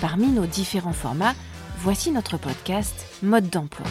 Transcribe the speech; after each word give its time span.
Parmi 0.00 0.26
nos 0.28 0.46
différents 0.46 0.92
formats, 0.92 1.34
voici 1.78 2.10
notre 2.10 2.36
podcast 2.36 3.06
Mode 3.22 3.48
d'emploi. 3.48 3.86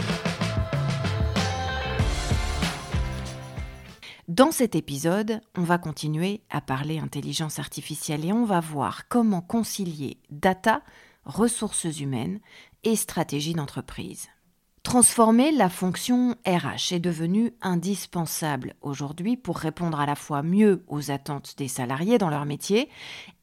Dans 4.27 4.51
cet 4.51 4.75
épisode, 4.75 5.41
on 5.57 5.63
va 5.63 5.77
continuer 5.77 6.41
à 6.49 6.61
parler 6.61 6.99
intelligence 6.99 7.59
artificielle 7.59 8.25
et 8.25 8.33
on 8.33 8.45
va 8.45 8.59
voir 8.59 9.07
comment 9.07 9.41
concilier 9.41 10.17
data, 10.29 10.81
ressources 11.25 11.99
humaines 11.99 12.39
et 12.83 12.95
stratégie 12.95 13.53
d'entreprise. 13.53 14.27
Transformer 14.83 15.51
la 15.53 15.69
fonction 15.69 16.35
RH 16.45 16.91
est 16.91 16.99
devenu 16.99 17.53
indispensable 17.61 18.75
aujourd'hui 18.81 19.37
pour 19.37 19.57
répondre 19.57 19.99
à 19.99 20.05
la 20.05 20.13
fois 20.13 20.43
mieux 20.43 20.83
aux 20.87 21.09
attentes 21.09 21.55
des 21.57 21.69
salariés 21.69 22.17
dans 22.17 22.29
leur 22.29 22.45
métier 22.45 22.89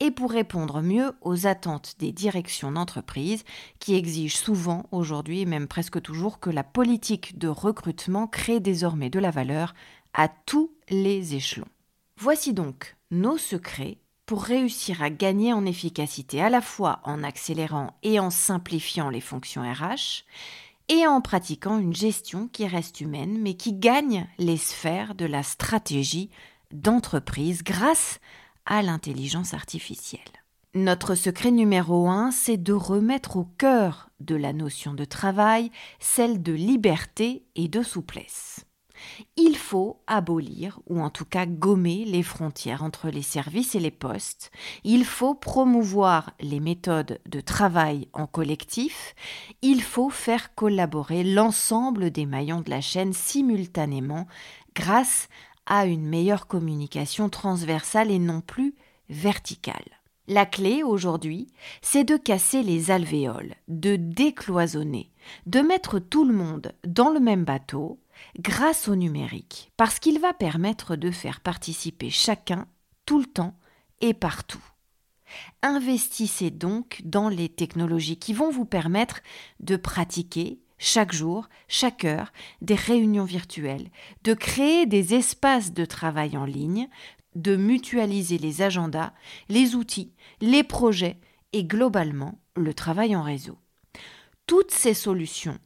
et 0.00 0.10
pour 0.10 0.30
répondre 0.30 0.82
mieux 0.82 1.12
aux 1.22 1.46
attentes 1.46 1.94
des 1.98 2.12
directions 2.12 2.70
d'entreprise 2.70 3.42
qui 3.78 3.94
exigent 3.94 4.36
souvent 4.36 4.84
aujourd'hui 4.92 5.46
même 5.46 5.66
presque 5.66 6.00
toujours 6.02 6.40
que 6.40 6.50
la 6.50 6.62
politique 6.62 7.38
de 7.38 7.48
recrutement 7.48 8.26
crée 8.26 8.60
désormais 8.60 9.10
de 9.10 9.18
la 9.18 9.30
valeur 9.30 9.74
à 10.12 10.28
tous 10.28 10.70
les 10.90 11.34
échelons. 11.34 11.68
Voici 12.18 12.52
donc 12.52 12.96
nos 13.10 13.38
secrets 13.38 13.96
pour 14.26 14.44
réussir 14.44 15.02
à 15.02 15.10
gagner 15.10 15.54
en 15.54 15.64
efficacité 15.64 16.42
à 16.42 16.50
la 16.50 16.60
fois 16.60 17.00
en 17.02 17.24
accélérant 17.24 17.96
et 18.04 18.20
en 18.20 18.30
simplifiant 18.30 19.08
les 19.08 19.22
fonctions 19.22 19.62
RH 19.62 20.24
et 20.90 21.06
en 21.06 21.20
pratiquant 21.20 21.78
une 21.78 21.94
gestion 21.94 22.48
qui 22.48 22.66
reste 22.66 23.00
humaine 23.00 23.38
mais 23.40 23.54
qui 23.54 23.72
gagne 23.72 24.26
les 24.38 24.56
sphères 24.56 25.14
de 25.14 25.24
la 25.24 25.44
stratégie 25.44 26.30
d'entreprise 26.72 27.62
grâce 27.62 28.18
à 28.66 28.82
l'intelligence 28.82 29.54
artificielle. 29.54 30.20
Notre 30.74 31.14
secret 31.14 31.52
numéro 31.52 32.08
un, 32.08 32.32
c'est 32.32 32.56
de 32.56 32.72
remettre 32.72 33.36
au 33.36 33.44
cœur 33.44 34.10
de 34.18 34.34
la 34.34 34.52
notion 34.52 34.92
de 34.92 35.04
travail 35.04 35.70
celle 36.00 36.42
de 36.42 36.52
liberté 36.52 37.44
et 37.54 37.68
de 37.68 37.82
souplesse. 37.82 38.66
Il 39.36 39.56
faut 39.56 40.00
abolir, 40.06 40.80
ou 40.86 41.00
en 41.00 41.10
tout 41.10 41.24
cas 41.24 41.46
gommer, 41.46 42.04
les 42.04 42.22
frontières 42.22 42.82
entre 42.82 43.08
les 43.08 43.22
services 43.22 43.74
et 43.74 43.80
les 43.80 43.90
postes. 43.90 44.50
Il 44.84 45.04
faut 45.04 45.34
promouvoir 45.34 46.32
les 46.40 46.60
méthodes 46.60 47.20
de 47.26 47.40
travail 47.40 48.08
en 48.12 48.26
collectif. 48.26 49.14
Il 49.62 49.82
faut 49.82 50.10
faire 50.10 50.54
collaborer 50.54 51.24
l'ensemble 51.24 52.10
des 52.10 52.26
maillons 52.26 52.60
de 52.60 52.70
la 52.70 52.80
chaîne 52.80 53.12
simultanément 53.12 54.26
grâce 54.74 55.28
à 55.66 55.86
une 55.86 56.06
meilleure 56.06 56.46
communication 56.46 57.28
transversale 57.28 58.10
et 58.10 58.18
non 58.18 58.40
plus 58.40 58.74
verticale. 59.08 60.00
La 60.26 60.46
clé 60.46 60.82
aujourd'hui, 60.82 61.48
c'est 61.82 62.04
de 62.04 62.16
casser 62.16 62.62
les 62.62 62.90
alvéoles, 62.90 63.54
de 63.68 63.96
décloisonner, 63.96 65.10
de 65.46 65.60
mettre 65.60 65.98
tout 65.98 66.24
le 66.24 66.34
monde 66.34 66.72
dans 66.86 67.10
le 67.10 67.20
même 67.20 67.44
bateau, 67.44 67.98
grâce 68.38 68.88
au 68.88 68.96
numérique, 68.96 69.72
parce 69.76 69.98
qu'il 69.98 70.18
va 70.18 70.32
permettre 70.32 70.96
de 70.96 71.10
faire 71.10 71.40
participer 71.40 72.10
chacun 72.10 72.66
tout 73.06 73.18
le 73.18 73.26
temps 73.26 73.56
et 74.00 74.14
partout. 74.14 74.62
Investissez 75.62 76.50
donc 76.50 77.02
dans 77.04 77.28
les 77.28 77.48
technologies 77.48 78.18
qui 78.18 78.32
vont 78.32 78.50
vous 78.50 78.64
permettre 78.64 79.20
de 79.60 79.76
pratiquer 79.76 80.60
chaque 80.78 81.12
jour, 81.12 81.48
chaque 81.68 82.04
heure, 82.04 82.32
des 82.62 82.74
réunions 82.74 83.24
virtuelles, 83.24 83.90
de 84.24 84.34
créer 84.34 84.86
des 84.86 85.14
espaces 85.14 85.72
de 85.72 85.84
travail 85.84 86.36
en 86.36 86.46
ligne, 86.46 86.88
de 87.34 87.54
mutualiser 87.54 88.38
les 88.38 88.62
agendas, 88.62 89.12
les 89.48 89.74
outils, 89.74 90.12
les 90.40 90.64
projets 90.64 91.18
et 91.52 91.64
globalement 91.64 92.40
le 92.56 92.74
travail 92.74 93.14
en 93.14 93.22
réseau. 93.22 93.58
Toutes 94.46 94.72
ces 94.72 94.94
solutions 94.94 95.58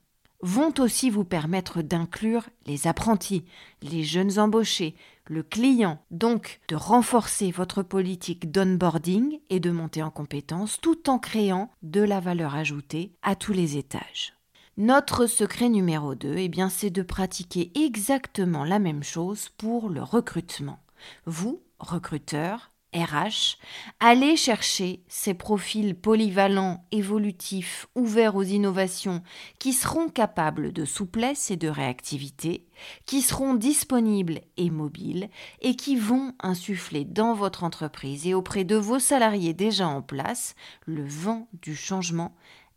vont 0.44 0.74
aussi 0.78 1.08
vous 1.08 1.24
permettre 1.24 1.80
d'inclure 1.80 2.44
les 2.66 2.86
apprentis, 2.86 3.44
les 3.80 4.04
jeunes 4.04 4.38
embauchés, 4.38 4.94
le 5.26 5.42
client, 5.42 5.98
donc 6.10 6.60
de 6.68 6.76
renforcer 6.76 7.50
votre 7.50 7.82
politique 7.82 8.52
d'onboarding 8.52 9.40
et 9.48 9.58
de 9.58 9.70
monter 9.70 10.02
en 10.02 10.10
compétences 10.10 10.78
tout 10.82 11.08
en 11.08 11.18
créant 11.18 11.70
de 11.82 12.02
la 12.02 12.20
valeur 12.20 12.54
ajoutée 12.54 13.14
à 13.22 13.36
tous 13.36 13.54
les 13.54 13.78
étages. 13.78 14.34
Notre 14.76 15.26
secret 15.26 15.70
numéro 15.70 16.14
2, 16.14 16.34
eh 16.36 16.48
bien, 16.48 16.68
c'est 16.68 16.90
de 16.90 17.02
pratiquer 17.02 17.72
exactement 17.74 18.64
la 18.64 18.78
même 18.78 19.02
chose 19.02 19.48
pour 19.56 19.88
le 19.88 20.02
recrutement. 20.02 20.80
Vous, 21.24 21.62
recruteur, 21.78 22.70
RH, 22.94 23.56
allez 24.00 24.36
chercher 24.36 25.02
ces 25.08 25.34
profils 25.34 25.94
polyvalents, 25.94 26.84
évolutifs, 26.92 27.86
ouverts 27.94 28.36
aux 28.36 28.42
innovations, 28.42 29.22
qui 29.58 29.72
seront 29.72 30.08
capables 30.08 30.72
de 30.72 30.84
souplesse 30.84 31.50
et 31.50 31.56
de 31.56 31.68
réactivité, 31.68 32.66
qui 33.06 33.22
seront 33.22 33.54
disponibles 33.54 34.40
et 34.56 34.70
mobiles, 34.70 35.28
et 35.60 35.76
qui 35.76 35.96
vont 35.96 36.32
insuffler 36.40 37.04
dans 37.04 37.34
votre 37.34 37.64
entreprise 37.64 38.26
et 38.26 38.34
auprès 38.34 38.64
de 38.64 38.76
vos 38.76 38.98
salariés 38.98 39.54
déjà 39.54 39.88
en 39.88 40.02
place 40.02 40.54
le 40.86 41.04
vent 41.04 41.48
du 41.62 41.74
changement 41.74 42.34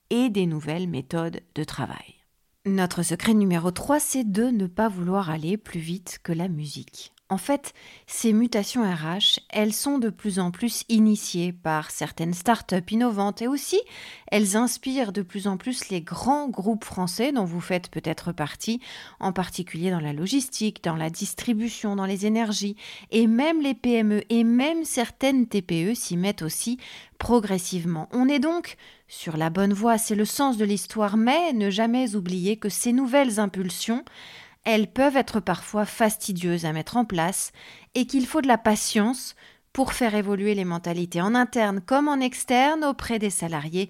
et 0.09 0.29
des 0.29 0.45
nouvelles 0.45 0.87
méthodes 0.87 1.41
de 1.55 1.63
travail. 1.63 2.15
Notre 2.65 3.01
secret 3.01 3.33
numéro 3.33 3.71
3, 3.71 3.99
c'est 3.99 4.29
de 4.29 4.43
ne 4.45 4.67
pas 4.67 4.89
vouloir 4.89 5.29
aller 5.29 5.57
plus 5.57 5.79
vite 5.79 6.19
que 6.21 6.33
la 6.33 6.49
musique. 6.49 7.13
En 7.29 7.37
fait, 7.37 7.73
ces 8.05 8.31
mutations 8.31 8.83
RH, 8.83 9.41
elles 9.49 9.73
sont 9.73 9.97
de 9.97 10.09
plus 10.09 10.39
en 10.39 10.49
plus 10.49 10.85
initiées 10.87 11.51
par 11.51 11.91
certaines 11.91 12.33
startups 12.33 12.89
innovantes 12.89 13.41
et 13.41 13.49
aussi 13.49 13.81
elles 14.31 14.55
inspirent 14.55 15.11
de 15.11 15.21
plus 15.21 15.45
en 15.47 15.57
plus 15.57 15.89
les 15.89 15.99
grands 15.99 16.47
groupes 16.47 16.85
français 16.85 17.33
dont 17.33 17.43
vous 17.43 17.59
faites 17.59 17.89
peut-être 17.89 18.31
partie, 18.31 18.79
en 19.19 19.33
particulier 19.33 19.91
dans 19.91 19.99
la 19.99 20.13
logistique, 20.13 20.81
dans 20.85 20.95
la 20.95 21.09
distribution, 21.09 21.97
dans 21.97 22.05
les 22.05 22.25
énergies, 22.25 22.77
et 23.11 23.27
même 23.27 23.61
les 23.61 23.73
PME 23.73 24.23
et 24.29 24.45
même 24.45 24.85
certaines 24.85 25.47
TPE 25.47 25.95
s'y 25.95 26.15
mettent 26.15 26.43
aussi 26.43 26.77
progressivement. 27.17 28.07
On 28.13 28.29
est 28.29 28.39
donc 28.39 28.77
sur 29.09 29.35
la 29.35 29.49
bonne 29.49 29.73
voie, 29.73 29.97
c'est 29.97 30.15
le 30.15 30.25
sens 30.25 30.55
de 30.55 30.65
l'histoire, 30.65 31.17
mais 31.17 31.51
ne 31.51 31.69
jamais 31.69 32.15
oublier 32.15 32.55
que 32.55 32.69
ces 32.69 32.93
nouvelles 32.93 33.41
impulsions 33.41 34.05
elles 34.67 34.91
peuvent 34.91 35.15
être 35.15 35.39
parfois 35.39 35.85
fastidieuses 35.85 36.65
à 36.65 36.73
mettre 36.73 36.97
en 36.97 37.05
place 37.05 37.53
et 37.95 38.05
qu'il 38.05 38.27
faut 38.27 38.41
de 38.41 38.49
la 38.49 38.57
patience 38.57 39.33
pour 39.71 39.93
faire 39.93 40.13
évoluer 40.13 40.55
les 40.55 40.65
mentalités 40.65 41.21
en 41.21 41.35
interne 41.35 41.79
comme 41.79 42.09
en 42.09 42.19
externe 42.19 42.83
auprès 42.83 43.17
des 43.17 43.29
salariés 43.29 43.89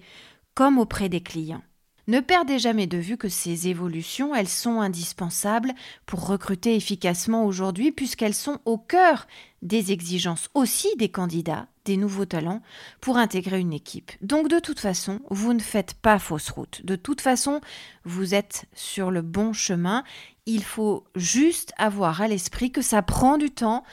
comme 0.54 0.78
auprès 0.78 1.08
des 1.08 1.20
clients. 1.20 1.62
Ne 2.06 2.20
perdez 2.20 2.58
jamais 2.58 2.86
de 2.86 2.96
vue 2.96 3.18
que 3.18 3.28
ces 3.28 3.68
évolutions, 3.68 4.34
elles 4.34 4.48
sont 4.48 4.80
indispensables 4.80 5.74
pour 6.06 6.26
recruter 6.26 6.74
efficacement 6.76 7.44
aujourd'hui 7.44 7.90
puisqu'elles 7.90 8.32
sont 8.32 8.60
au 8.64 8.78
cœur 8.78 9.26
des 9.60 9.92
exigences 9.92 10.48
aussi 10.54 10.88
des 10.96 11.10
candidats, 11.10 11.66
des 11.84 11.98
nouveaux 11.98 12.24
talents, 12.24 12.62
pour 13.02 13.18
intégrer 13.18 13.58
une 13.58 13.74
équipe. 13.74 14.12
Donc 14.22 14.48
de 14.48 14.58
toute 14.58 14.80
façon, 14.80 15.20
vous 15.28 15.52
ne 15.52 15.60
faites 15.60 15.94
pas 15.94 16.18
fausse 16.18 16.48
route. 16.48 16.80
De 16.84 16.96
toute 16.96 17.20
façon, 17.20 17.60
vous 18.04 18.34
êtes 18.34 18.66
sur 18.74 19.10
le 19.10 19.20
bon 19.20 19.52
chemin. 19.52 20.02
Il 20.50 20.64
faut 20.64 21.04
juste 21.14 21.74
avoir 21.76 22.22
à 22.22 22.26
l'esprit 22.26 22.72
que 22.72 22.80
ça 22.80 23.02
prend 23.02 23.36
du 23.36 23.50
temps 23.50 23.84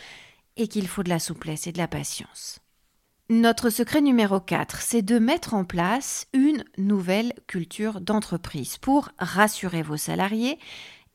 et 0.56 0.70
qu'il 0.70 0.88
faut 0.88 1.04
de 1.04 1.10
la 1.10 1.20
souplesse 1.20 1.68
et 1.68 1.74
de 1.74 1.78
la 1.78 1.90
patience. 1.90 2.60
Notre 3.30 3.70
secret 3.70 4.00
numéro 4.00 4.40
4, 4.40 4.80
c'est 4.82 5.02
de 5.02 5.20
mettre 5.20 5.54
en 5.54 5.66
place 5.66 6.28
une 6.32 6.64
nouvelle 6.78 7.34
culture 7.48 8.00
d'entreprise 8.00 8.78
pour 8.78 9.10
rassurer 9.20 9.82
vos 9.82 9.98
salariés 9.98 10.58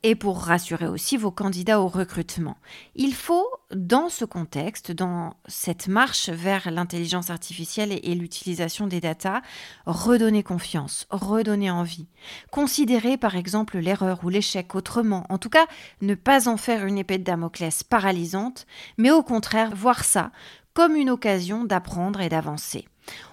et 0.02 0.14
pour 0.14 0.38
rassurer 0.38 0.86
aussi 0.86 1.16
vos 1.16 1.30
candidats 1.30 1.80
au 1.80 1.88
recrutement. 1.88 2.56
Il 2.94 3.14
faut, 3.14 3.46
dans 3.74 4.08
ce 4.08 4.24
contexte, 4.24 4.92
dans 4.92 5.34
cette 5.46 5.88
marche 5.88 6.30
vers 6.30 6.70
l'intelligence 6.70 7.30
artificielle 7.30 7.92
et, 7.92 8.14
l'utilisation 8.14 8.86
des 8.86 9.00
datas, 9.00 9.42
redonner 9.86 10.42
confiance, 10.42 11.06
redonner 11.10 11.70
envie. 11.70 12.06
Considérer 12.50 13.16
par 13.16 13.36
exemple 13.36 13.78
l'erreur 13.78 14.20
ou 14.24 14.30
l'échec 14.30 14.74
autrement, 14.74 15.26
en 15.28 15.38
tout 15.38 15.50
cas 15.50 15.66
ne 16.00 16.14
pas 16.14 16.48
en 16.48 16.56
faire 16.56 16.86
une 16.86 16.98
épée 16.98 17.18
de 17.18 17.24
Damoclès 17.24 17.82
paralysante, 17.82 18.66
mais 18.96 19.10
au 19.10 19.22
contraire 19.22 19.74
voir 19.74 20.04
ça 20.04 20.30
comme 20.72 20.94
une 20.94 21.10
occasion 21.10 21.64
d'apprendre 21.64 22.20
et 22.20 22.28
d'avancer. 22.28 22.86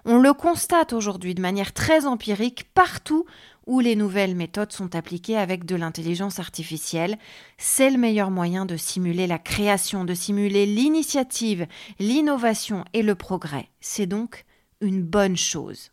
On 0.06 0.18
le 0.18 0.34
constate 0.34 0.94
aujourd'hui 0.94 1.36
de 1.36 1.42
manière 1.42 1.74
très 1.74 2.06
empirique 2.06 2.66
partout 2.74 3.26
où 3.68 3.80
les 3.80 3.96
nouvelles 3.96 4.36
méthodes 4.36 4.72
sont 4.72 4.96
appliquées 4.96 5.38
avec 5.38 5.66
de 5.66 5.76
l'intelligence 5.76 6.40
artificielle. 6.40 7.18
C'est 7.58 7.92
le 7.92 7.98
meilleur 7.98 8.32
moyen 8.32 8.66
de 8.66 8.78
simuler 8.78 9.28
la 9.28 9.38
création, 9.38 10.06
de 10.06 10.16
simuler 10.16 10.66
l'initiative, 10.66 11.68
l'innovation 12.00 12.86
et 12.94 13.04
le 13.04 13.14
progrès. 13.14 13.70
C'est 13.80 14.08
donc 14.08 14.46
une 14.82 15.04
bonne 15.04 15.38
chose. 15.38 15.92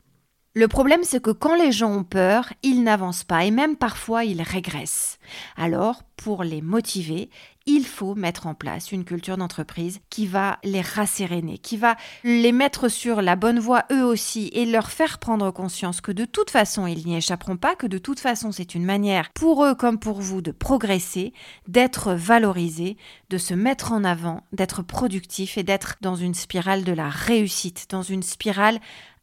Le 0.57 0.69
problème, 0.69 1.03
c'est 1.03 1.21
que 1.21 1.33
quand 1.33 1.57
les 1.57 1.73
gens 1.73 1.91
ont 1.93 2.05
peur, 2.05 2.53
ils 2.63 2.85
n'avancent 2.85 3.25
pas 3.25 3.45
et 3.45 3.51
même 3.51 3.75
parfois 3.75 4.25
ils 4.25 4.41
régressent. 4.41 5.19
Alors, 5.57 6.05
pour 6.17 6.45
les 6.45 6.63
motiver, 6.63 7.29
il 7.67 7.87
faut 7.87 8.15
mettre 8.15 8.47
en 8.47 8.55
place 8.55 8.93
une 8.93 9.05
culture 9.05 9.37
d'entreprise 9.37 10.01
qui 10.11 10.27
va 10.27 10.59
les 10.65 10.81
rasséréner, 10.81 11.59
qui 11.59 11.77
va 11.77 11.97
les 12.23 12.53
mettre 12.53 12.89
sur 12.89 13.23
la 13.23 13.37
bonne 13.37 13.59
voie 13.59 13.85
eux 13.91 14.05
aussi 14.05 14.51
et 14.53 14.67
leur 14.67 14.91
faire 14.91 15.19
prendre 15.19 15.51
conscience 15.51 16.01
que 16.01 16.13
de 16.13 16.25
toute 16.25 16.51
façon 16.51 16.87
ils 16.87 17.07
n'y 17.07 17.17
échapperont 17.17 17.57
pas, 17.57 17.75
que 17.75 17.87
de 17.87 17.99
toute 17.99 18.21
façon 18.21 18.53
c'est 18.53 18.75
une 18.75 18.85
manière 18.85 19.31
pour 19.33 19.65
eux 19.65 19.75
comme 19.75 19.99
pour 19.99 20.21
vous 20.21 20.43
de 20.43 20.51
progresser, 20.51 21.33
d'être 21.69 22.13
valorisés, 22.13 22.97
de 23.31 23.39
se 23.39 23.55
mettre 23.55 23.93
en 23.93 24.05
avant, 24.05 24.43
d'être 24.53 24.83
productifs 24.83 25.57
et 25.57 25.63
d'être 25.63 25.97
dans 26.01 26.17
une 26.17 26.35
spirale 26.35 26.85
de 26.85 26.93
la 26.93 27.09
réussite, 27.09 27.87
dans 27.91 28.03
une 28.03 28.23
spirale 28.23 28.79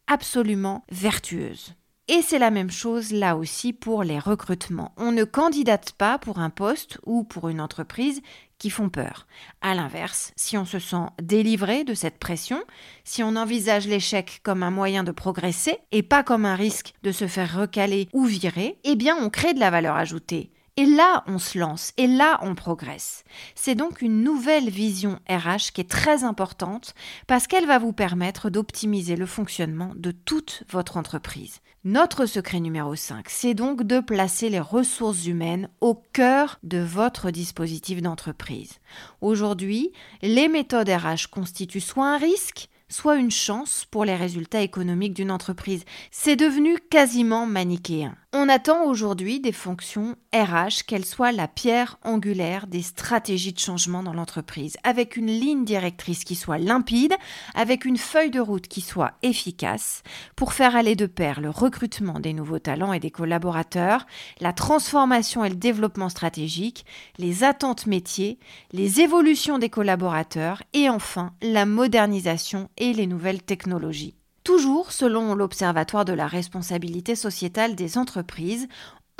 absolument 0.08 0.84
vertueuse. 0.90 1.76
Et 2.14 2.20
c'est 2.20 2.38
la 2.38 2.50
même 2.50 2.70
chose 2.70 3.10
là 3.10 3.38
aussi 3.38 3.72
pour 3.72 4.04
les 4.04 4.18
recrutements. 4.18 4.92
On 4.98 5.12
ne 5.12 5.24
candidate 5.24 5.92
pas 5.92 6.18
pour 6.18 6.40
un 6.40 6.50
poste 6.50 6.98
ou 7.06 7.24
pour 7.24 7.48
une 7.48 7.58
entreprise 7.58 8.20
qui 8.58 8.68
font 8.68 8.90
peur. 8.90 9.26
À 9.62 9.74
l'inverse, 9.74 10.34
si 10.36 10.58
on 10.58 10.66
se 10.66 10.78
sent 10.78 11.06
délivré 11.22 11.84
de 11.84 11.94
cette 11.94 12.18
pression, 12.18 12.62
si 13.02 13.22
on 13.22 13.34
envisage 13.34 13.88
l'échec 13.88 14.40
comme 14.42 14.62
un 14.62 14.70
moyen 14.70 15.04
de 15.04 15.10
progresser 15.10 15.78
et 15.90 16.02
pas 16.02 16.22
comme 16.22 16.44
un 16.44 16.54
risque 16.54 16.92
de 17.02 17.12
se 17.12 17.26
faire 17.26 17.58
recaler 17.58 18.10
ou 18.12 18.26
virer, 18.26 18.78
eh 18.84 18.94
bien 18.94 19.16
on 19.18 19.30
crée 19.30 19.54
de 19.54 19.60
la 19.60 19.70
valeur 19.70 19.96
ajoutée. 19.96 20.52
Et 20.78 20.86
là, 20.86 21.22
on 21.26 21.38
se 21.38 21.58
lance, 21.58 21.92
et 21.98 22.06
là, 22.06 22.38
on 22.40 22.54
progresse. 22.54 23.24
C'est 23.54 23.74
donc 23.74 24.00
une 24.00 24.22
nouvelle 24.22 24.70
vision 24.70 25.18
RH 25.28 25.72
qui 25.74 25.82
est 25.82 25.90
très 25.90 26.24
importante 26.24 26.94
parce 27.26 27.46
qu'elle 27.46 27.66
va 27.66 27.78
vous 27.78 27.92
permettre 27.92 28.48
d'optimiser 28.48 29.14
le 29.16 29.26
fonctionnement 29.26 29.92
de 29.96 30.12
toute 30.12 30.62
votre 30.70 30.96
entreprise. 30.96 31.60
Notre 31.84 32.24
secret 32.24 32.60
numéro 32.60 32.94
5, 32.94 33.28
c'est 33.28 33.52
donc 33.52 33.82
de 33.82 34.00
placer 34.00 34.48
les 34.48 34.60
ressources 34.60 35.26
humaines 35.26 35.68
au 35.82 35.94
cœur 35.94 36.58
de 36.62 36.78
votre 36.78 37.30
dispositif 37.30 38.00
d'entreprise. 38.00 38.78
Aujourd'hui, 39.20 39.92
les 40.22 40.48
méthodes 40.48 40.88
RH 40.88 41.28
constituent 41.30 41.80
soit 41.80 42.14
un 42.14 42.18
risque, 42.18 42.70
soit 42.88 43.16
une 43.16 43.30
chance 43.30 43.84
pour 43.90 44.06
les 44.06 44.16
résultats 44.16 44.62
économiques 44.62 45.14
d'une 45.14 45.30
entreprise. 45.30 45.84
C'est 46.10 46.36
devenu 46.36 46.78
quasiment 46.78 47.44
manichéen. 47.44 48.16
On 48.34 48.48
attend 48.48 48.86
aujourd'hui 48.86 49.40
des 49.40 49.52
fonctions 49.52 50.16
RH 50.34 50.86
qu'elles 50.86 51.04
soient 51.04 51.32
la 51.32 51.48
pierre 51.48 51.98
angulaire 52.02 52.66
des 52.66 52.80
stratégies 52.80 53.52
de 53.52 53.58
changement 53.58 54.02
dans 54.02 54.14
l'entreprise, 54.14 54.78
avec 54.84 55.18
une 55.18 55.26
ligne 55.26 55.66
directrice 55.66 56.24
qui 56.24 56.34
soit 56.34 56.56
limpide, 56.56 57.12
avec 57.54 57.84
une 57.84 57.98
feuille 57.98 58.30
de 58.30 58.40
route 58.40 58.68
qui 58.68 58.80
soit 58.80 59.12
efficace, 59.22 60.02
pour 60.34 60.54
faire 60.54 60.76
aller 60.76 60.96
de 60.96 61.04
pair 61.04 61.42
le 61.42 61.50
recrutement 61.50 62.20
des 62.20 62.32
nouveaux 62.32 62.58
talents 62.58 62.94
et 62.94 63.00
des 63.00 63.10
collaborateurs, 63.10 64.06
la 64.40 64.54
transformation 64.54 65.44
et 65.44 65.50
le 65.50 65.56
développement 65.56 66.08
stratégique, 66.08 66.86
les 67.18 67.44
attentes 67.44 67.86
métiers, 67.86 68.38
les 68.72 69.02
évolutions 69.02 69.58
des 69.58 69.68
collaborateurs 69.68 70.62
et 70.72 70.88
enfin 70.88 71.34
la 71.42 71.66
modernisation 71.66 72.70
et 72.78 72.94
les 72.94 73.06
nouvelles 73.06 73.42
technologies. 73.42 74.14
Toujours 74.44 74.90
selon 74.90 75.34
l'Observatoire 75.36 76.04
de 76.04 76.12
la 76.12 76.26
responsabilité 76.26 77.14
sociétale 77.14 77.76
des 77.76 77.96
entreprises, 77.96 78.66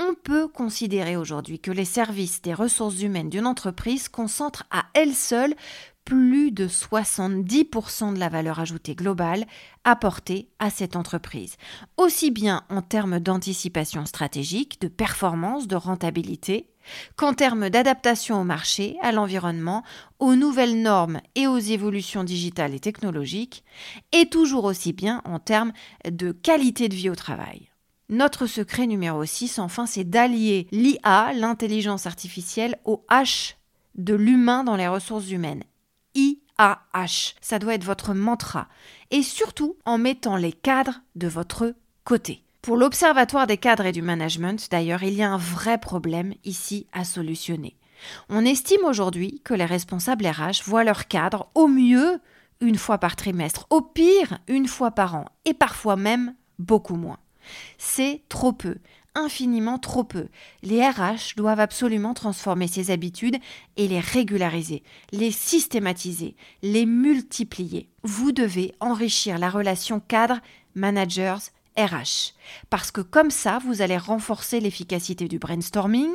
on 0.00 0.14
peut 0.14 0.48
considérer 0.48 1.16
aujourd'hui 1.16 1.60
que 1.60 1.70
les 1.70 1.84
services 1.84 2.42
des 2.42 2.54
ressources 2.54 3.02
humaines 3.02 3.28
d'une 3.30 3.46
entreprise 3.46 4.08
concentrent 4.08 4.64
à 4.70 4.86
elles 4.94 5.14
seules 5.14 5.54
plus 6.12 6.52
de 6.52 6.68
70% 6.68 8.12
de 8.12 8.18
la 8.18 8.28
valeur 8.28 8.60
ajoutée 8.60 8.94
globale 8.94 9.46
apportée 9.82 10.50
à 10.58 10.68
cette 10.68 10.94
entreprise, 10.94 11.56
aussi 11.96 12.30
bien 12.30 12.64
en 12.68 12.82
termes 12.82 13.18
d'anticipation 13.18 14.04
stratégique, 14.04 14.78
de 14.82 14.88
performance, 14.88 15.66
de 15.66 15.74
rentabilité, 15.74 16.68
qu'en 17.16 17.32
termes 17.32 17.70
d'adaptation 17.70 18.42
au 18.42 18.44
marché, 18.44 18.98
à 19.00 19.10
l'environnement, 19.10 19.84
aux 20.18 20.34
nouvelles 20.34 20.82
normes 20.82 21.22
et 21.34 21.46
aux 21.46 21.56
évolutions 21.56 22.24
digitales 22.24 22.74
et 22.74 22.80
technologiques, 22.80 23.64
et 24.12 24.26
toujours 24.26 24.64
aussi 24.64 24.92
bien 24.92 25.22
en 25.24 25.38
termes 25.38 25.72
de 26.04 26.30
qualité 26.32 26.90
de 26.90 26.94
vie 26.94 27.08
au 27.08 27.14
travail. 27.14 27.70
Notre 28.10 28.44
secret 28.44 28.86
numéro 28.86 29.24
6, 29.24 29.58
enfin, 29.58 29.86
c'est 29.86 30.04
d'allier 30.04 30.66
l'IA, 30.72 31.32
l'intelligence 31.32 32.04
artificielle, 32.04 32.78
au 32.84 33.02
H 33.10 33.54
de 33.94 34.14
l'humain 34.14 34.62
dans 34.62 34.76
les 34.76 34.88
ressources 34.88 35.30
humaines. 35.30 35.62
IAH, 36.14 37.34
ça 37.40 37.58
doit 37.58 37.74
être 37.74 37.84
votre 37.84 38.14
mantra. 38.14 38.68
Et 39.10 39.22
surtout 39.22 39.76
en 39.84 39.98
mettant 39.98 40.36
les 40.36 40.52
cadres 40.52 41.00
de 41.14 41.28
votre 41.28 41.74
côté. 42.04 42.42
Pour 42.62 42.76
l'Observatoire 42.76 43.46
des 43.46 43.56
cadres 43.56 43.86
et 43.86 43.92
du 43.92 44.02
management, 44.02 44.68
d'ailleurs, 44.70 45.02
il 45.02 45.14
y 45.14 45.22
a 45.22 45.30
un 45.30 45.36
vrai 45.38 45.78
problème 45.78 46.34
ici 46.44 46.86
à 46.92 47.04
solutionner. 47.04 47.76
On 48.28 48.44
estime 48.44 48.84
aujourd'hui 48.84 49.40
que 49.44 49.54
les 49.54 49.64
responsables 49.64 50.26
RH 50.26 50.64
voient 50.64 50.84
leurs 50.84 51.08
cadres 51.08 51.48
au 51.54 51.66
mieux 51.66 52.20
une 52.60 52.78
fois 52.78 52.98
par 52.98 53.16
trimestre, 53.16 53.66
au 53.70 53.80
pire 53.80 54.38
une 54.46 54.68
fois 54.68 54.92
par 54.92 55.16
an, 55.16 55.24
et 55.44 55.54
parfois 55.54 55.96
même 55.96 56.34
beaucoup 56.58 56.94
moins. 56.94 57.18
C'est 57.78 58.22
trop 58.28 58.52
peu, 58.52 58.76
infiniment 59.14 59.78
trop 59.78 60.04
peu. 60.04 60.28
Les 60.62 60.86
RH 60.86 61.36
doivent 61.36 61.60
absolument 61.60 62.14
transformer 62.14 62.66
ces 62.66 62.90
habitudes 62.90 63.36
et 63.76 63.88
les 63.88 64.00
régulariser, 64.00 64.82
les 65.12 65.30
systématiser, 65.30 66.36
les 66.62 66.86
multiplier. 66.86 67.88
Vous 68.02 68.32
devez 68.32 68.74
enrichir 68.80 69.38
la 69.38 69.50
relation 69.50 70.00
cadre-managers 70.00 71.50
RH. 71.76 72.34
Parce 72.70 72.90
que 72.90 73.00
comme 73.00 73.30
ça, 73.30 73.58
vous 73.64 73.82
allez 73.82 73.96
renforcer 73.96 74.60
l'efficacité 74.60 75.28
du 75.28 75.38
brainstorming, 75.38 76.10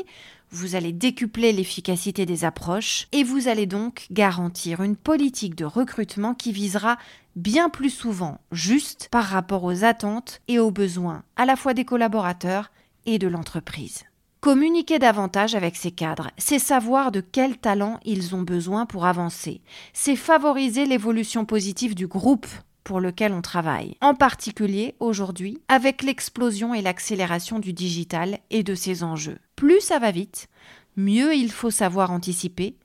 vous 0.49 0.75
allez 0.75 0.93
décupler 0.93 1.51
l'efficacité 1.51 2.25
des 2.25 2.45
approches 2.45 3.07
et 3.11 3.23
vous 3.23 3.47
allez 3.47 3.65
donc 3.65 4.07
garantir 4.11 4.81
une 4.81 4.95
politique 4.95 5.55
de 5.55 5.65
recrutement 5.65 6.33
qui 6.33 6.51
visera 6.51 6.97
bien 7.35 7.69
plus 7.69 7.89
souvent 7.89 8.39
juste 8.51 9.09
par 9.11 9.25
rapport 9.25 9.63
aux 9.63 9.83
attentes 9.83 10.41
et 10.47 10.59
aux 10.59 10.71
besoins 10.71 11.23
à 11.35 11.45
la 11.45 11.55
fois 11.55 11.73
des 11.73 11.85
collaborateurs 11.85 12.71
de 13.07 13.27
l'entreprise. 13.27 14.03
Communiquer 14.41 14.99
davantage 14.99 15.55
avec 15.55 15.75
ces 15.75 15.91
cadres, 15.91 16.29
c'est 16.37 16.59
savoir 16.59 17.11
de 17.11 17.21
quels 17.21 17.57
talents 17.57 17.99
ils 18.05 18.35
ont 18.35 18.43
besoin 18.43 18.85
pour 18.85 19.05
avancer, 19.05 19.61
c'est 19.93 20.15
favoriser 20.15 20.85
l'évolution 20.85 21.43
positive 21.43 21.95
du 21.95 22.05
groupe 22.05 22.45
pour 22.83 22.99
lequel 22.99 23.33
on 23.33 23.41
travaille, 23.41 23.97
en 23.99 24.13
particulier 24.13 24.95
aujourd'hui 24.99 25.59
avec 25.67 26.03
l'explosion 26.03 26.73
et 26.73 26.81
l'accélération 26.81 27.59
du 27.59 27.73
digital 27.73 28.39
et 28.49 28.63
de 28.63 28.75
ses 28.75 29.03
enjeux. 29.03 29.39
Plus 29.55 29.81
ça 29.81 29.99
va 29.99 30.11
vite, 30.11 30.47
mieux 30.95 31.33
il 31.33 31.51
faut 31.51 31.71
savoir 31.71 32.11
anticiper, 32.11 32.77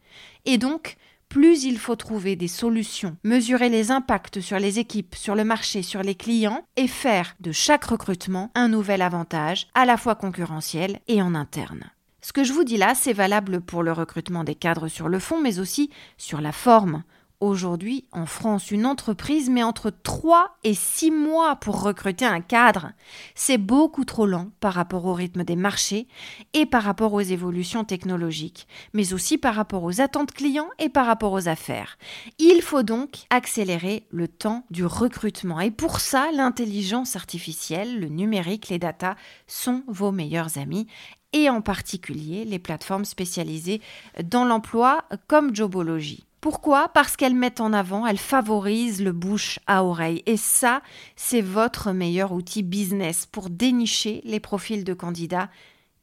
et 0.46 0.58
donc 0.58 0.96
plus 1.32 1.64
il 1.64 1.78
faut 1.78 1.96
trouver 1.96 2.36
des 2.36 2.46
solutions, 2.46 3.16
mesurer 3.24 3.70
les 3.70 3.90
impacts 3.90 4.42
sur 4.42 4.58
les 4.58 4.78
équipes, 4.78 5.14
sur 5.14 5.34
le 5.34 5.44
marché, 5.44 5.80
sur 5.80 6.02
les 6.02 6.14
clients, 6.14 6.66
et 6.76 6.86
faire 6.86 7.36
de 7.40 7.52
chaque 7.52 7.84
recrutement 7.84 8.50
un 8.54 8.68
nouvel 8.68 9.00
avantage, 9.00 9.66
à 9.74 9.86
la 9.86 9.96
fois 9.96 10.14
concurrentiel 10.14 11.00
et 11.08 11.22
en 11.22 11.34
interne. 11.34 11.90
Ce 12.20 12.34
que 12.34 12.44
je 12.44 12.52
vous 12.52 12.64
dis 12.64 12.76
là, 12.76 12.94
c'est 12.94 13.14
valable 13.14 13.62
pour 13.62 13.82
le 13.82 13.92
recrutement 13.92 14.44
des 14.44 14.54
cadres 14.54 14.88
sur 14.88 15.08
le 15.08 15.18
fond, 15.18 15.40
mais 15.40 15.58
aussi 15.58 15.88
sur 16.18 16.42
la 16.42 16.52
forme, 16.52 17.02
Aujourd'hui, 17.42 18.04
en 18.12 18.24
France, 18.24 18.70
une 18.70 18.86
entreprise 18.86 19.50
met 19.50 19.64
entre 19.64 19.90
3 19.90 20.58
et 20.62 20.74
6 20.74 21.10
mois 21.10 21.56
pour 21.56 21.82
recruter 21.82 22.24
un 22.24 22.40
cadre. 22.40 22.92
C'est 23.34 23.58
beaucoup 23.58 24.04
trop 24.04 24.26
lent 24.26 24.52
par 24.60 24.74
rapport 24.74 25.06
au 25.06 25.12
rythme 25.12 25.42
des 25.42 25.56
marchés 25.56 26.06
et 26.52 26.66
par 26.66 26.84
rapport 26.84 27.12
aux 27.12 27.20
évolutions 27.20 27.82
technologiques, 27.82 28.68
mais 28.92 29.12
aussi 29.12 29.38
par 29.38 29.56
rapport 29.56 29.82
aux 29.82 30.00
attentes 30.00 30.30
clients 30.30 30.68
et 30.78 30.88
par 30.88 31.04
rapport 31.04 31.32
aux 31.32 31.48
affaires. 31.48 31.98
Il 32.38 32.62
faut 32.62 32.84
donc 32.84 33.24
accélérer 33.30 34.06
le 34.10 34.28
temps 34.28 34.64
du 34.70 34.86
recrutement. 34.86 35.58
Et 35.58 35.72
pour 35.72 35.98
ça, 35.98 36.30
l'intelligence 36.32 37.16
artificielle, 37.16 37.98
le 37.98 38.06
numérique, 38.06 38.68
les 38.68 38.78
data 38.78 39.16
sont 39.48 39.82
vos 39.88 40.12
meilleurs 40.12 40.58
amis 40.58 40.86
et 41.32 41.50
en 41.50 41.60
particulier 41.60 42.44
les 42.44 42.60
plateformes 42.60 43.04
spécialisées 43.04 43.80
dans 44.22 44.44
l'emploi 44.44 45.06
comme 45.26 45.52
Jobology. 45.56 46.24
Pourquoi? 46.42 46.88
Parce 46.88 47.16
qu'elles 47.16 47.36
mettent 47.36 47.60
en 47.60 47.72
avant, 47.72 48.04
elles 48.04 48.18
favorisent 48.18 49.00
le 49.00 49.12
bouche 49.12 49.60
à 49.68 49.84
oreille. 49.84 50.24
Et 50.26 50.36
ça, 50.36 50.82
c'est 51.14 51.40
votre 51.40 51.92
meilleur 51.92 52.32
outil 52.32 52.64
business 52.64 53.26
pour 53.26 53.48
dénicher 53.48 54.22
les 54.24 54.40
profils 54.40 54.82
de 54.82 54.92
candidats 54.92 55.50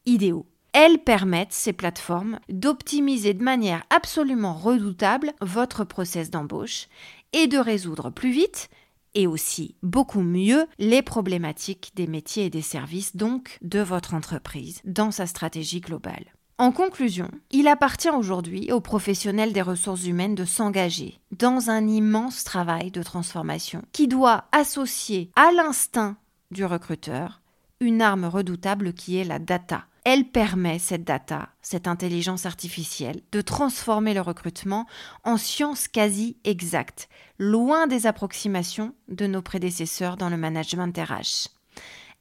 idéaux. 0.06 0.46
Elles 0.72 1.00
permettent, 1.00 1.52
ces 1.52 1.74
plateformes, 1.74 2.40
d'optimiser 2.48 3.34
de 3.34 3.44
manière 3.44 3.84
absolument 3.90 4.54
redoutable 4.54 5.34
votre 5.42 5.84
process 5.84 6.32
d'embauche 6.32 6.88
et 7.34 7.48
de 7.48 7.58
résoudre 7.58 8.10
plus 8.10 8.32
vite 8.32 8.70
et 9.16 9.28
aussi 9.28 9.76
beaucoup 9.84 10.22
mieux 10.22 10.68
les 10.78 11.02
problématiques 11.02 11.92
des 11.96 12.08
métiers 12.08 12.46
et 12.46 12.50
des 12.50 12.62
services, 12.62 13.18
donc 13.18 13.58
de 13.62 13.82
votre 13.82 14.14
entreprise, 14.14 14.80
dans 14.86 15.12
sa 15.12 15.28
stratégie 15.28 15.82
globale. 15.82 16.28
En 16.60 16.74
conclusion, 16.74 17.32
il 17.52 17.70
appartient 17.70 18.10
aujourd'hui 18.10 18.70
aux 18.74 18.82
professionnels 18.82 19.54
des 19.54 19.62
ressources 19.62 20.04
humaines 20.04 20.36
de 20.36 20.44
s'engager 20.44 21.18
dans 21.32 21.70
un 21.70 21.88
immense 21.88 22.44
travail 22.44 22.92
de 22.92 23.02
transformation 23.02 23.82
qui 23.94 24.10
doit 24.10 24.44
associer 24.52 25.32
à 25.38 25.54
l'instinct 25.54 26.18
du 26.52 26.66
recruteur 26.66 27.40
une 27.80 28.02
arme 28.02 28.26
redoutable 28.26 28.92
qui 28.92 29.18
est 29.18 29.24
la 29.24 29.40
data. 29.40 29.86
Elle 30.04 30.26
permet, 30.26 30.80
cette 30.80 31.06
data, 31.06 31.48
cette 31.62 31.88
intelligence 31.88 32.46
artificielle, 32.46 33.22
de 33.32 33.40
transformer 33.40 34.14
le 34.14 34.20
recrutement 34.20 34.86
en 35.24 35.38
science 35.38 35.88
quasi 35.88 36.36
exacte, 36.44 37.08
loin 37.38 37.88
des 37.88 38.06
approximations 38.06 38.94
de 39.08 39.28
nos 39.28 39.42
prédécesseurs 39.42 40.18
dans 40.18 40.30
le 40.30 40.36
management 40.36 40.98
RH. 40.98 41.48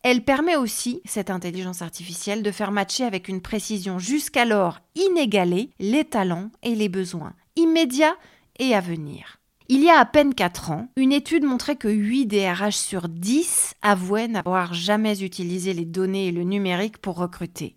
Elle 0.03 0.25
permet 0.25 0.57
aussi, 0.57 1.03
cette 1.05 1.31
intelligence 1.31 1.83
artificielle, 1.83 2.43
de 2.43 2.53
faire 2.53 2.71
matcher 2.71 3.05
avec 3.05 3.29
une 3.29 3.41
précision 3.41 3.99
jusqu'alors 3.99 4.81
inégalée 4.95 5.71
les 5.81 6.05
talents 6.05 6.51
et 6.63 6.75
les 6.75 6.89
besoins, 6.89 7.35
immédiats 7.57 8.17
et 8.59 8.75
à 8.75 8.81
venir. 8.81 9.39
Il 9.71 9.83
y 9.83 9.91
a 9.91 9.99
à 9.99 10.07
peine 10.07 10.35
4 10.35 10.71
ans, 10.71 10.89
une 10.97 11.13
étude 11.13 11.45
montrait 11.45 11.77
que 11.77 11.89
8 11.89 12.27
DRH 12.27 12.77
sur 12.77 13.09
10 13.09 13.75
avouaient 13.83 14.29
n'avoir 14.29 14.73
jamais 14.73 15.23
utilisé 15.23 15.75
les 15.75 15.85
données 15.85 16.29
et 16.29 16.33
le 16.33 16.43
numérique 16.43 16.99
pour 16.99 17.17
recruter. 17.17 17.77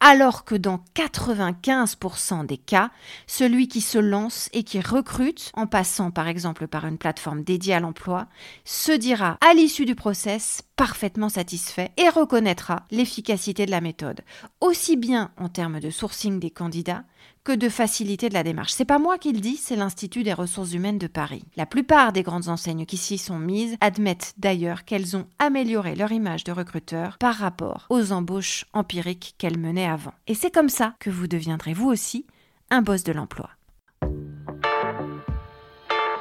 Alors 0.00 0.44
que 0.44 0.54
dans 0.54 0.82
95% 0.96 2.44
des 2.46 2.56
cas, 2.56 2.90
celui 3.26 3.68
qui 3.68 3.80
se 3.80 3.98
lance 3.98 4.48
et 4.52 4.64
qui 4.64 4.80
recrute, 4.80 5.52
en 5.54 5.66
passant 5.66 6.10
par 6.10 6.26
exemple 6.26 6.66
par 6.66 6.86
une 6.86 6.98
plateforme 6.98 7.44
dédiée 7.44 7.74
à 7.74 7.80
l'emploi, 7.80 8.26
se 8.64 8.92
dira 8.92 9.38
à 9.40 9.54
l'issue 9.54 9.84
du 9.84 9.94
process 9.94 10.62
parfaitement 10.76 11.28
satisfait 11.28 11.92
et 11.96 12.08
reconnaîtra 12.08 12.86
l'efficacité 12.90 13.66
de 13.66 13.70
la 13.70 13.80
méthode, 13.80 14.22
aussi 14.60 14.96
bien 14.96 15.30
en 15.36 15.48
termes 15.48 15.78
de 15.78 15.90
sourcing 15.90 16.40
des 16.40 16.50
candidats 16.50 17.04
que 17.44 17.52
de 17.52 17.68
facilité 17.68 18.28
de 18.28 18.34
la 18.34 18.42
démarche. 18.42 18.72
C'est 18.72 18.84
pas 18.84 18.98
moi 18.98 19.18
qui 19.18 19.32
le 19.32 19.40
dis, 19.40 19.56
c'est 19.56 19.76
l'Institut 19.76 20.22
des 20.22 20.32
ressources 20.32 20.72
humaines 20.72 20.98
de 20.98 21.06
Paris. 21.06 21.44
La 21.56 21.66
plupart 21.66 22.12
des 22.12 22.22
grandes 22.22 22.48
enseignes 22.48 22.86
qui 22.86 22.96
s'y 22.96 23.18
sont 23.18 23.38
mises 23.38 23.76
admettent 23.80 24.34
d'ailleurs 24.38 24.84
qu'elles 24.84 25.16
ont 25.16 25.26
amélioré 25.38 25.94
leur 25.94 26.12
image 26.12 26.44
de 26.44 26.52
recruteur 26.52 27.18
par 27.18 27.34
rapport 27.34 27.86
aux 27.90 28.12
embauches 28.12 28.66
empiriques 28.72 29.34
qu'elles 29.38 29.58
menaient 29.58 29.88
avant. 29.88 30.14
Et 30.26 30.34
c'est 30.34 30.50
comme 30.50 30.68
ça 30.68 30.94
que 31.00 31.10
vous 31.10 31.26
deviendrez 31.26 31.74
vous 31.74 31.88
aussi 31.88 32.26
un 32.70 32.82
boss 32.82 33.04
de 33.04 33.12
l'emploi. 33.12 33.50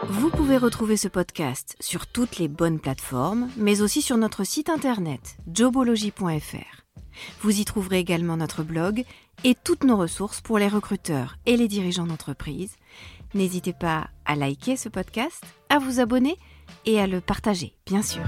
Vous 0.04 0.30
pouvez 0.30 0.58
retrouver 0.58 0.98
ce 0.98 1.08
podcast 1.08 1.78
sur 1.80 2.08
toutes 2.08 2.38
les 2.38 2.48
bonnes 2.48 2.80
plateformes, 2.80 3.50
mais 3.56 3.82
aussi 3.82 4.02
sur 4.02 4.18
notre 4.18 4.44
site 4.44 4.70
internet 4.70 5.38
jobology.fr. 5.54 6.81
Vous 7.42 7.60
y 7.60 7.66
trouverez 7.66 8.00
également 8.00 8.38
notre 8.38 8.64
blog 8.64 9.04
et 9.44 9.56
toutes 9.56 9.84
nos 9.84 9.98
ressources 9.98 10.42
pour 10.42 10.60
les 10.60 10.68
recruteurs 10.68 11.38
et 11.46 11.58
les 11.58 11.68
dirigeants 11.68 12.06
d'entreprise. 12.06 12.76
N'hésitez 13.34 13.74
pas 13.74 14.10
à 14.26 14.36
liker 14.36 14.76
ce 14.76 14.90
podcast, 14.90 15.44
à 15.70 15.80
vous 15.80 16.00
abonner 16.00 16.38
et 16.86 17.00
à 17.00 17.08
le 17.08 17.22
partager, 17.22 17.74
bien 17.86 18.02
sûr. 18.02 18.24